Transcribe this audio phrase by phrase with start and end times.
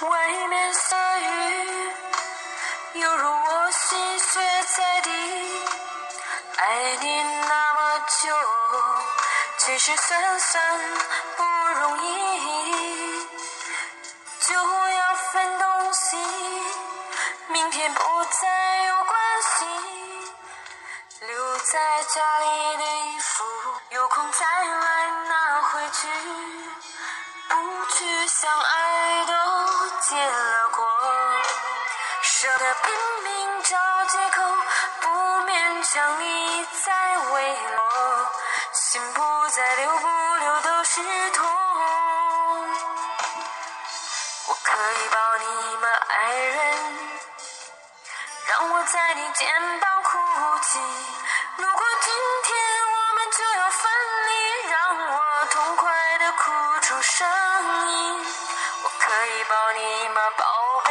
[0.00, 1.92] 外面下雨，
[2.94, 4.40] 犹如我心血
[4.76, 5.10] 在滴。
[6.56, 8.36] 爱你那么久，
[9.58, 10.80] 其实算算
[11.36, 11.42] 不
[11.80, 13.26] 容易。
[14.40, 16.16] 就要分东西，
[17.48, 19.66] 明天不再有关系。
[21.26, 22.67] 留在家里
[23.38, 23.44] 的衣服，
[23.90, 26.08] 有空再来拿回去。
[27.48, 29.32] 不去想爱都
[30.00, 30.86] 结了果，
[32.22, 34.42] 舍得拼命找借口，
[35.00, 35.08] 不
[35.46, 38.28] 勉强你再为我，
[38.72, 41.46] 心不再留不留都是痛。
[44.48, 46.56] 我可以抱你吗，爱人？
[48.48, 50.18] 让我在你肩膀哭
[50.62, 50.78] 泣。
[51.56, 52.12] 如果今
[52.44, 52.67] 天
[53.38, 53.88] 就要分
[54.26, 57.28] 离，让我痛快的哭出声
[57.86, 58.26] 音。
[58.82, 60.44] 我可以抱你吗，宝
[60.84, 60.90] 贝？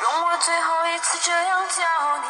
[0.00, 1.84] 容我最后一次这样叫，
[2.16, 2.26] 你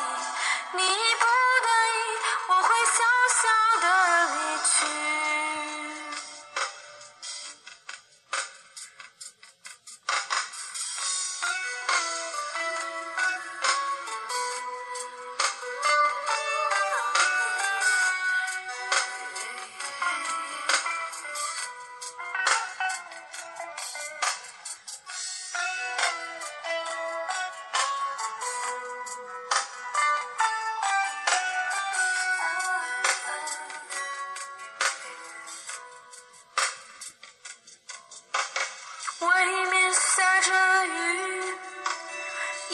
[40.15, 41.55] 下着雨，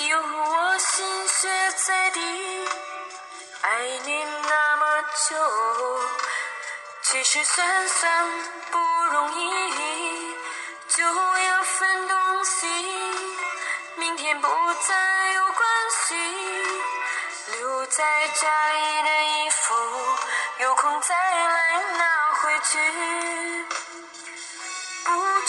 [0.09, 1.49] 有我心血
[1.87, 2.69] 在滴。
[3.63, 5.37] 爱你那么久，
[7.03, 8.27] 其实算算
[8.73, 8.79] 不
[9.13, 10.37] 容易。
[10.89, 12.67] 就要分东西，
[13.95, 16.17] 明天不再有关系。
[17.53, 19.75] 留在家里的衣服，
[20.59, 22.79] 有空再来拿回去。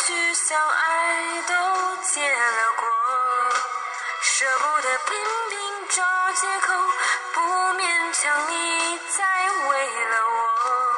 [0.10, 1.54] 去想爱都
[1.98, 2.88] 结了果，
[4.24, 6.04] 舍不得拼命找
[6.34, 6.74] 借口，
[7.36, 7.42] 不
[7.78, 10.98] 勉强你再为了我，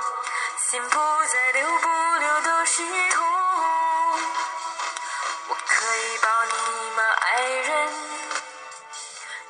[0.59, 1.89] 心不再留不
[2.19, 3.21] 留都是痛。
[5.49, 7.69] 我可以抱你吗，爱人？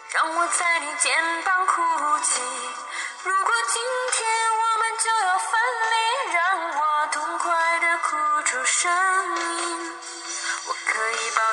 [0.10, 1.84] 让我在你肩膀哭
[2.24, 2.42] 泣。
[3.26, 3.84] 如果今
[4.14, 5.38] 天我们就要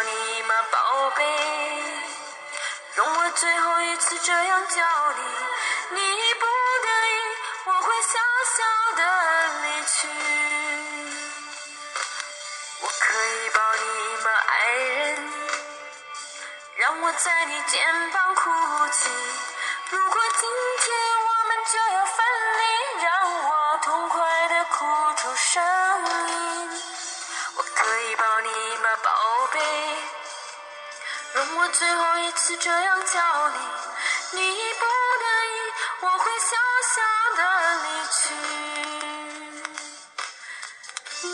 [0.08, 1.22] 你吗，宝贝？
[2.94, 4.82] 容我最后一次这样叫
[5.12, 7.12] 你，你不得已，
[7.64, 8.18] 我会小
[8.56, 8.64] 小
[8.96, 9.00] 的
[9.62, 10.08] 离去。
[12.80, 13.84] 我可以抱你
[14.24, 15.32] 吗，爱人？
[16.76, 18.50] 让我在你肩膀哭
[18.92, 19.10] 泣。
[19.90, 20.48] 如果今
[20.80, 20.86] 天
[21.20, 22.16] 我们就要分
[22.58, 22.60] 离，
[23.04, 23.08] 让
[23.44, 24.84] 我痛快的哭
[31.60, 33.56] 我最后一次这样叫你
[34.34, 34.86] 你已不
[35.18, 35.56] 得已
[36.02, 36.54] 我会笑
[36.94, 37.02] 笑
[37.36, 37.40] 的
[37.82, 38.18] 离去。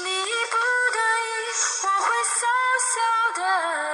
[0.02, 0.56] 你已不
[0.94, 1.30] 得已
[1.82, 2.40] 我会笑
[2.94, 2.96] 笑
[3.34, 3.93] 的